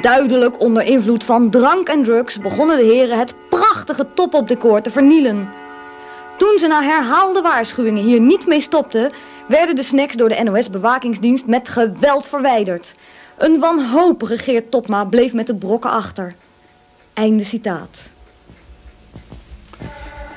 Duidelijk 0.00 0.60
onder 0.60 0.82
invloed 0.82 1.24
van 1.24 1.50
drank 1.50 1.88
en 1.88 2.02
drugs 2.02 2.38
begonnen 2.38 2.76
de 2.76 2.84
heren 2.84 3.18
het 3.18 3.34
prachtige 3.48 4.06
Topop 4.14 4.48
decor 4.48 4.82
te 4.82 4.90
vernielen. 4.90 5.48
Toen 6.36 6.58
ze 6.58 6.66
na 6.66 6.82
herhaalde 6.82 7.40
waarschuwingen 7.40 8.02
hier 8.02 8.20
niet 8.20 8.46
mee 8.46 8.60
stopten, 8.60 9.12
werden 9.50 9.76
de 9.76 9.82
snacks 9.82 10.14
door 10.16 10.28
de 10.28 10.42
NOS-bewakingsdienst 10.42 11.46
met 11.46 11.68
geweld 11.68 12.26
verwijderd. 12.26 12.94
Een 13.38 13.60
wanhopige 13.60 14.38
Geert 14.38 14.70
Topma 14.70 15.04
bleef 15.04 15.32
met 15.32 15.46
de 15.46 15.54
brokken 15.54 15.90
achter. 15.90 16.34
Einde 17.12 17.44
citaat. 17.44 17.98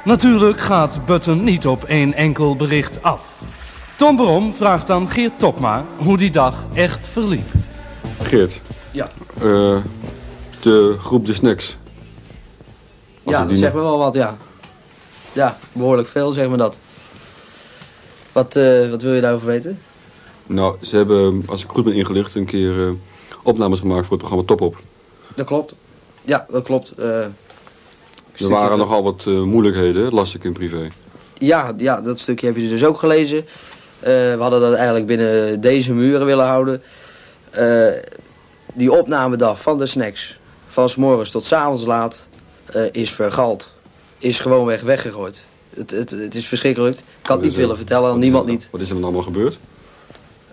Natuurlijk 0.03 0.60
gaat 0.60 1.05
Button 1.05 1.43
niet 1.43 1.67
op 1.67 1.84
één 1.84 2.13
enkel 2.13 2.55
bericht 2.55 3.03
af. 3.03 3.25
Tom 3.96 4.15
Brom 4.15 4.53
vraagt 4.53 4.89
aan 4.89 5.10
Geert 5.10 5.39
Topma 5.39 5.86
hoe 5.98 6.17
die 6.17 6.32
dag 6.32 6.65
echt 6.74 7.08
verliep. 7.08 7.51
Geert. 8.22 8.62
Ja. 8.91 9.10
eh, 9.38 9.77
de 10.60 10.96
groep 11.00 11.25
De 11.25 11.34
Snacks. 11.34 11.77
Als 13.24 13.36
Ja, 13.36 13.41
we 13.41 13.48
dat 13.48 13.58
zegt 13.58 13.74
me 13.74 13.82
wel 13.82 13.98
wat, 13.98 14.13
ja. 14.13 14.38
Ja, 15.32 15.58
behoorlijk 15.72 16.08
veel, 16.08 16.32
zeg 16.32 16.48
maar 16.48 16.58
dat. 16.58 16.79
Wat, 18.33 18.55
eh, 18.55 18.89
wat 18.89 19.01
wil 19.01 19.13
je 19.13 19.21
daarover 19.21 19.47
weten? 19.47 19.79
Nou, 20.45 20.77
ze 20.81 20.95
hebben, 20.95 21.43
als 21.45 21.63
ik 21.63 21.69
goed 21.69 21.83
ben 21.83 21.93
ingelicht, 21.93 22.35
een 22.35 22.45
keer 22.45 22.87
eh, 22.87 22.93
opnames 23.43 23.79
gemaakt 23.79 24.01
voor 24.01 24.17
het 24.17 24.27
programma 24.27 24.45
Top 24.45 24.61
Op. 24.61 24.77
Dat 25.35 25.45
klopt. 25.45 25.75
Ja, 26.21 26.45
dat 26.49 26.63
klopt. 26.63 26.91
Eh, 26.91 27.19
Er 28.37 28.49
waren 28.49 28.77
nogal 28.77 29.03
wat 29.03 29.25
moeilijkheden, 29.25 30.13
las 30.13 30.35
ik 30.35 30.43
in 30.43 30.53
privé. 30.53 30.87
Ja, 31.37 31.73
ja, 31.77 32.01
dat 32.01 32.19
stukje 32.19 32.45
heb 32.45 32.55
je 32.55 32.69
dus 32.69 32.83
ook 32.85 32.97
gelezen. 32.97 33.45
We 33.99 34.35
hadden 34.39 34.61
dat 34.61 34.73
eigenlijk 34.73 35.05
binnen 35.05 35.61
deze 35.61 35.93
muren 35.93 36.25
willen 36.25 36.45
houden. 36.45 36.81
Die 38.73 38.91
opnamedag 38.91 39.61
van 39.61 39.77
de 39.77 39.85
snacks, 39.85 40.39
van 40.67 40.89
s 40.89 40.95
morgens 40.95 41.31
tot 41.31 41.43
s 41.43 41.51
avonds 41.51 41.85
laat, 41.85 42.27
is 42.91 43.11
vergald. 43.11 43.71
Is 44.17 44.39
gewoonweg 44.39 44.81
weggegooid. 44.81 45.41
Het, 45.75 45.92
het, 45.92 46.12
het 46.12 46.36
is 46.36 46.48
verschrikkelijk. 46.48 46.98
Ik 46.98 47.03
kan 47.22 47.38
het 47.38 47.46
niet 47.46 47.56
willen 47.56 47.77
vertellen 47.77 48.12
aan 48.12 48.20
niemand 48.20 48.46
niet. 48.46 48.68
Wat 48.72 48.82
is 48.82 48.88
er 48.88 48.94
dan 48.96 49.03
allemaal 49.03 49.22
gebeurd? 49.22 49.58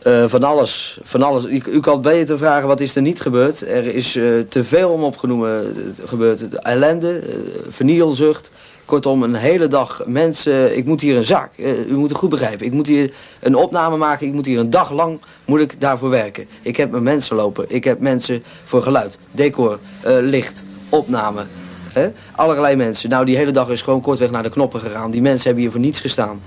Eh, 0.02 0.24
van 0.28 0.42
alles, 0.42 1.00
van 1.02 1.22
alles. 1.22 1.44
U, 1.44 1.62
u 1.72 1.80
kan 1.80 2.02
beter 2.02 2.38
vragen 2.38 2.68
wat 2.68 2.80
is 2.80 2.96
er 2.96 3.02
niet 3.02 3.20
gebeurd. 3.20 3.60
Er 3.60 3.94
is 3.94 4.16
eh, 4.16 4.24
te 4.48 4.64
veel 4.64 4.90
om 4.90 5.02
opgenoemen 5.02 5.64
eh, 5.66 6.08
gebeurd. 6.08 6.50
De 6.50 6.58
ellende, 6.58 7.18
eh, 7.18 7.34
vernielzucht. 7.68 8.50
Kortom, 8.84 9.22
een 9.22 9.34
hele 9.34 9.68
dag 9.68 10.02
mensen. 10.06 10.76
Ik 10.76 10.84
moet 10.84 11.00
hier 11.00 11.16
een 11.16 11.24
zaak. 11.24 11.50
u 11.88 11.94
moet 11.94 12.08
het 12.08 12.18
goed 12.18 12.30
begrijpen. 12.30 12.66
Ik 12.66 12.72
moet 12.72 12.86
hier 12.86 13.12
een 13.40 13.54
opname 13.54 13.96
maken. 13.96 14.26
Ik 14.26 14.32
moet 14.32 14.46
hier 14.46 14.58
een 14.58 14.70
dag 14.70 14.90
lang 14.90 15.20
moet 15.44 15.60
ik 15.60 15.80
daarvoor 15.80 16.10
werken. 16.10 16.46
Ik 16.62 16.76
heb 16.76 16.90
mijn 16.90 17.02
mensen 17.02 17.36
lopen. 17.36 17.64
Ik 17.68 17.84
heb 17.84 18.00
mensen 18.00 18.42
voor 18.64 18.82
geluid, 18.82 19.18
decor, 19.32 19.78
licht, 20.20 20.62
opname. 20.88 21.46
Hè? 21.92 22.08
Allerlei 22.34 22.76
mensen. 22.76 23.10
Nou, 23.10 23.24
die 23.24 23.36
hele 23.36 23.50
dag 23.50 23.68
is 23.68 23.82
gewoon 23.82 24.00
kortweg 24.00 24.30
naar 24.30 24.42
de 24.42 24.50
knoppen 24.50 24.80
gegaan. 24.80 25.10
Die 25.10 25.22
mensen 25.22 25.44
hebben 25.44 25.62
hier 25.62 25.72
voor 25.72 25.80
niets 25.80 26.00
gestaan. 26.00 26.40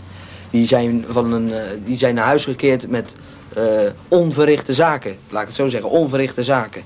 Die 0.50 0.68
zijn, 0.68 1.06
van 1.08 1.32
een, 1.32 1.54
eh, 1.54 1.62
die 1.86 1.98
zijn 1.98 2.16
naar 2.16 2.26
huis 2.26 2.44
gekeerd 2.44 2.90
met 2.90 3.16
eh, 3.56 3.66
onverrichte 4.08 4.74
zaken. 4.74 5.18
Laat 5.30 5.42
ik 5.42 5.48
het 5.48 5.56
zo 5.56 5.68
zeggen, 5.68 5.90
onverrichte 5.90 6.44
zaken. 6.44 6.84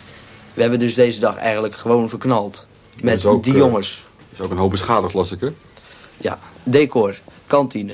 We 0.54 0.62
hebben 0.62 0.80
dus 0.80 0.94
deze 0.94 1.20
dag 1.20 1.36
eigenlijk 1.36 1.76
gewoon 1.76 2.10
verknald. 2.10 2.68
Met 3.02 3.26
ook, 3.26 3.44
die 3.44 3.54
eh, 3.54 3.60
jongens. 3.60 4.06
is 4.34 4.42
ook 4.42 4.52
een 4.52 4.58
hoop 4.58 4.72
beschadigd, 4.72 5.14
las 5.14 5.32
ik, 5.32 5.40
hè? 5.40 5.48
Ja, 6.18 6.40
decor, 6.64 7.20
kantine. 7.48 7.94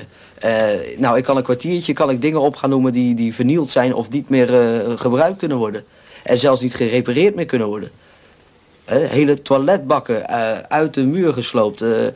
Nou, 0.98 1.16
ik 1.16 1.24
kan 1.24 1.36
een 1.36 1.42
kwartiertje 1.42 1.92
kan 1.92 2.10
ik 2.10 2.20
dingen 2.20 2.40
op 2.40 2.56
gaan 2.56 2.70
noemen 2.70 2.92
die, 2.92 3.14
die 3.14 3.34
vernield 3.34 3.68
zijn 3.68 3.94
of 3.94 4.10
niet 4.10 4.28
meer 4.28 4.48
gebruikt 4.96 5.38
kunnen 5.38 5.56
worden. 5.56 5.84
En 6.22 6.38
zelfs 6.38 6.60
niet 6.60 6.74
gerepareerd 6.74 7.34
meer 7.34 7.46
kunnen 7.46 7.68
worden. 7.68 7.90
Hele 8.84 9.42
toiletbakken 9.42 10.28
eh, 10.28 10.58
uit 10.68 10.94
de 10.94 11.02
muur 11.02 11.32
gesloopt. 11.32 11.80
eh, 11.80 12.06
eh, 12.06 12.12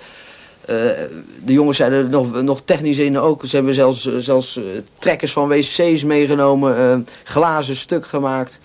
de 1.45 1.53
jongens 1.53 1.77
zijn 1.77 1.93
er 1.93 2.09
nog, 2.09 2.43
nog 2.43 2.61
technisch 2.65 2.99
in 2.99 3.19
ook. 3.19 3.47
Ze 3.47 3.57
hebben 3.57 3.75
zelfs, 3.75 4.09
zelfs 4.17 4.61
trekkers 4.99 5.33
van 5.33 5.49
wc's 5.49 6.05
meegenomen. 6.05 7.07
glazen 7.25 7.77
stuk 7.77 8.07
gemaakt. 8.07 8.61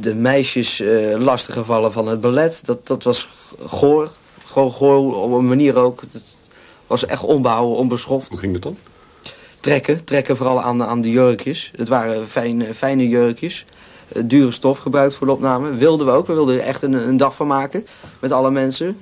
De 0.00 0.14
meisjes 0.14 0.82
lastiggevallen 1.18 1.92
van 1.92 2.06
het 2.06 2.20
ballet. 2.20 2.60
Dat, 2.64 2.86
dat 2.86 3.02
was 3.02 3.28
goor. 3.66 4.10
Gewoon 4.44 4.70
goor 4.70 5.22
op 5.22 5.32
een 5.32 5.48
manier 5.48 5.76
ook. 5.76 6.00
Het 6.00 6.36
was 6.86 7.06
echt 7.06 7.22
onbehouden, 7.22 7.76
onbeschoft. 7.76 8.28
Hoe 8.28 8.38
ging 8.38 8.52
dat 8.52 8.62
dan? 8.62 8.76
Trekken, 9.60 10.04
trekken 10.04 10.36
vooral 10.36 10.62
aan, 10.62 10.82
aan 10.82 11.00
de 11.00 11.10
jurkjes. 11.10 11.72
Het 11.76 11.88
waren 11.88 12.26
fijne, 12.26 12.74
fijne 12.74 13.08
jurkjes. 13.08 13.64
Eh, 14.16 14.22
dure 14.24 14.50
stof 14.50 14.78
gebruikt 14.78 15.14
voor 15.14 15.26
de 15.26 15.32
opname. 15.32 15.74
Wilden 15.74 16.06
we 16.06 16.12
ook. 16.12 16.26
We 16.26 16.32
wilden 16.32 16.54
er 16.54 16.60
echt 16.60 16.82
een, 16.82 16.92
een 16.92 17.16
dag 17.16 17.34
van 17.34 17.46
maken. 17.46 17.86
Met 18.20 18.32
alle 18.32 18.50
mensen. 18.50 19.00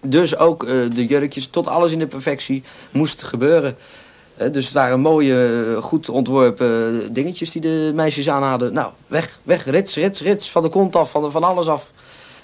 Dus 0.00 0.36
ook 0.36 0.64
eh, 0.64 0.74
de 0.94 1.06
jurkjes, 1.06 1.46
tot 1.46 1.68
alles 1.68 1.92
in 1.92 1.98
de 1.98 2.06
perfectie 2.06 2.62
moest 2.92 3.22
gebeuren. 3.22 3.76
Eh, 4.36 4.52
dus 4.52 4.64
het 4.64 4.74
waren 4.74 5.00
mooie, 5.00 5.76
goed 5.80 6.08
ontworpen 6.08 7.12
dingetjes 7.12 7.50
die 7.50 7.60
de 7.60 7.92
meisjes 7.94 8.28
aan 8.28 8.42
hadden. 8.42 8.72
Nou, 8.72 8.92
weg, 9.06 9.40
weg, 9.42 9.64
rits, 9.64 9.94
rits, 9.94 10.20
rits. 10.20 10.50
Van 10.50 10.62
de 10.62 10.68
kont 10.68 10.96
af, 10.96 11.10
van, 11.10 11.30
van 11.30 11.44
alles 11.44 11.66
af. 11.66 11.90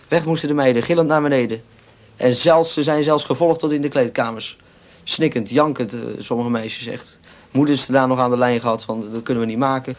Weg 0.09 0.25
moesten 0.25 0.49
de 0.49 0.55
meiden, 0.55 0.83
gillend 0.83 1.09
naar 1.09 1.23
beneden. 1.23 1.63
En 2.17 2.35
zelfs, 2.35 2.73
ze 2.73 2.83
zijn 2.83 3.03
zelfs 3.03 3.25
gevolgd 3.25 3.59
tot 3.59 3.73
in 3.73 3.81
de 3.81 3.89
kleedkamers. 3.89 4.59
Snikkend, 5.05 5.51
jankend, 5.51 5.97
sommige 6.19 6.51
meisjes 6.51 6.87
echt. 6.87 7.21
Moeders 7.51 7.87
daar 7.87 8.09
nog 8.09 8.19
aan 8.19 8.31
de 8.31 8.39
lijn 8.39 8.61
gehad 8.61 8.83
van, 8.83 9.05
dat 9.13 9.23
kunnen 9.23 9.43
we 9.43 9.49
niet 9.49 9.59
maken. 9.59 9.97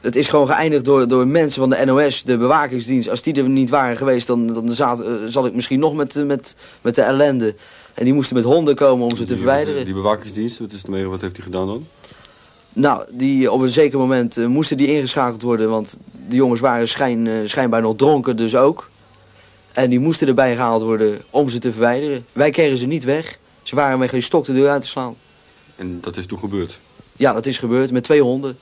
Het 0.00 0.16
is 0.16 0.28
gewoon 0.28 0.46
geëindigd 0.46 0.84
door, 0.84 1.08
door 1.08 1.26
mensen 1.26 1.60
van 1.60 1.70
de 1.70 1.84
NOS, 1.84 2.22
de 2.22 2.36
bewakingsdienst. 2.36 3.08
Als 3.08 3.22
die 3.22 3.34
er 3.34 3.48
niet 3.48 3.70
waren 3.70 3.96
geweest, 3.96 4.26
dan, 4.26 4.46
dan 4.46 4.70
zat, 4.70 5.02
eh, 5.02 5.12
zat 5.26 5.46
ik 5.46 5.54
misschien 5.54 5.80
nog 5.80 5.94
met, 5.94 6.16
eh, 6.16 6.24
met, 6.24 6.56
met 6.80 6.94
de 6.94 7.02
ellende. 7.02 7.54
En 7.94 8.04
die 8.04 8.14
moesten 8.14 8.36
met 8.36 8.44
honden 8.44 8.74
komen 8.74 9.06
om 9.06 9.16
ze 9.16 9.24
te 9.24 9.36
verwijderen. 9.36 9.84
Die 9.84 9.94
bewakingsdienst, 9.94 10.58
wat, 10.58 10.72
is 10.72 10.82
ermee, 10.82 11.06
wat 11.06 11.20
heeft 11.20 11.36
hij 11.36 11.44
gedaan 11.44 11.66
dan? 11.66 11.86
Nou, 12.78 13.04
die, 13.12 13.52
op 13.52 13.60
een 13.60 13.68
zeker 13.68 13.98
moment 13.98 14.36
eh, 14.36 14.46
moesten 14.46 14.76
die 14.76 14.86
ingeschakeld 14.86 15.42
worden, 15.42 15.70
want 15.70 15.98
de 16.28 16.36
jongens 16.36 16.60
waren 16.60 16.88
schijn, 16.88 17.26
eh, 17.26 17.34
schijnbaar 17.44 17.80
nog 17.80 17.96
dronken 17.96 18.36
dus 18.36 18.56
ook. 18.56 18.90
En 19.72 19.90
die 19.90 20.00
moesten 20.00 20.28
erbij 20.28 20.54
gehaald 20.54 20.82
worden 20.82 21.20
om 21.30 21.48
ze 21.48 21.58
te 21.58 21.70
verwijderen. 21.70 22.26
Wij 22.32 22.50
kregen 22.50 22.78
ze 22.78 22.86
niet 22.86 23.04
weg. 23.04 23.38
Ze 23.62 23.74
waren 23.74 23.98
met 23.98 24.10
geen 24.10 24.22
stok 24.22 24.44
de 24.44 24.52
deur 24.52 24.68
uit 24.68 24.82
te 24.82 24.88
slaan. 24.88 25.16
En 25.76 26.00
dat 26.00 26.16
is 26.16 26.26
toen 26.26 26.38
gebeurd. 26.38 26.78
Ja, 27.16 27.32
dat 27.32 27.46
is 27.46 27.58
gebeurd 27.58 27.92
met 27.92 28.04
twee 28.04 28.22
honden. 28.22 28.58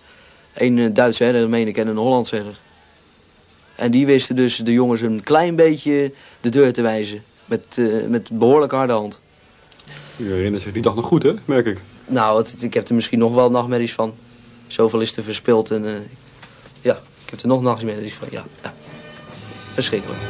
Een 0.54 0.78
eh, 0.78 0.88
Duitse 0.92 1.24
herder, 1.24 1.48
meen 1.48 1.68
ik, 1.68 1.76
en 1.76 1.88
een 1.88 1.96
Hollandse 1.96 2.34
herder. 2.34 2.58
En 3.74 3.90
die 3.90 4.06
wisten 4.06 4.36
dus 4.36 4.56
de 4.56 4.72
jongens 4.72 5.00
een 5.00 5.22
klein 5.22 5.56
beetje 5.56 6.12
de 6.40 6.48
deur 6.48 6.72
te 6.72 6.82
wijzen. 6.82 7.22
Met, 7.44 7.64
eh, 7.74 7.86
met 8.08 8.30
behoorlijk 8.30 8.72
harde 8.72 8.92
hand. 8.92 9.20
U 10.16 10.32
herinnert 10.32 10.62
zich 10.62 10.72
die 10.72 10.82
dag 10.82 10.94
nog 10.94 11.06
goed, 11.06 11.22
hè? 11.22 11.32
Merk 11.44 11.66
ik. 11.66 11.78
Nou, 12.06 12.38
het, 12.38 12.62
ik 12.62 12.74
heb 12.74 12.88
er 12.88 12.94
misschien 12.94 13.18
nog 13.18 13.34
wel 13.34 13.50
nachtmerries 13.50 13.92
van. 13.92 14.14
Zoveel 14.66 15.00
is 15.00 15.16
er 15.16 15.24
verspild 15.24 15.70
en 15.70 15.84
eh, 15.84 15.92
ja, 16.80 16.94
ik 17.24 17.30
heb 17.30 17.40
er 17.40 17.48
nog 17.48 17.62
nachtmerries 17.62 18.14
van. 18.14 18.28
Ja, 18.30 18.44
ja. 18.62 18.74
verschrikkelijk. 19.74 20.20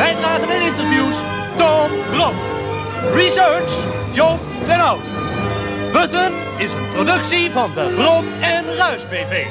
Bijdragen 0.00 0.50
en 0.50 0.62
interviews 0.62 1.14
Tom 1.56 1.90
Blom. 2.10 2.34
Research 3.14 3.72
Joop 4.12 4.38
den 4.66 4.80
Oud. 4.80 5.00
Butten 5.92 6.32
is 6.58 6.72
een 6.72 6.92
productie 6.92 7.50
van 7.50 7.70
de 7.74 7.92
Brom 7.96 8.24
en 8.40 8.64
Ruis 8.76 9.08
BV. 9.08 9.46